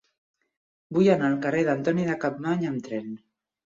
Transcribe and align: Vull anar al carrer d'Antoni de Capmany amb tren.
Vull 0.97 1.11
anar 1.15 1.29
al 1.29 1.37
carrer 1.45 1.61
d'Antoni 1.67 2.07
de 2.11 2.17
Capmany 2.25 2.67
amb 2.71 2.85
tren. 2.89 3.13